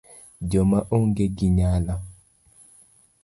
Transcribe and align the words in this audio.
jo 0.51 0.61
ma 0.71 0.79
onge 0.95 1.25
gi 1.37 1.47
nyalo 1.57 1.95